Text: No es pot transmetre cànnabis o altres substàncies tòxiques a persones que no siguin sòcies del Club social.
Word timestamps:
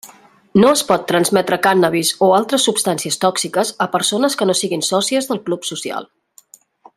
No 0.61 0.69
es 0.75 0.81
pot 0.91 1.03
transmetre 1.11 1.59
cànnabis 1.67 2.09
o 2.27 2.29
altres 2.37 2.65
substàncies 2.69 3.19
tòxiques 3.27 3.75
a 3.85 3.89
persones 3.97 4.39
que 4.41 4.49
no 4.53 4.57
siguin 4.63 4.85
sòcies 4.89 5.31
del 5.33 5.43
Club 5.51 5.71
social. 5.75 6.11